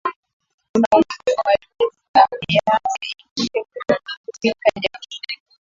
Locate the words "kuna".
0.71-0.87